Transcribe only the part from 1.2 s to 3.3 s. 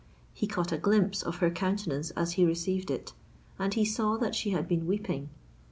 of her countenance as he received it;